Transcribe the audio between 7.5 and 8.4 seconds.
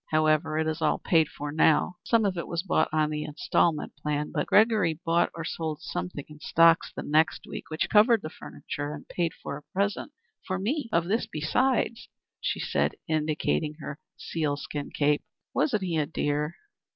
which covered the